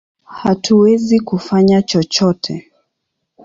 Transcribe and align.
Hatuwezi 0.37 1.19
kufanya 1.19 1.81
chochote! 1.81 2.71